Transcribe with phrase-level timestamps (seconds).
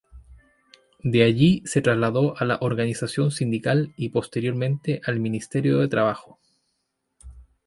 [1.03, 6.39] De allí se trasladó a la Organización Sindical y posteriormente al Ministerio de Trabajo.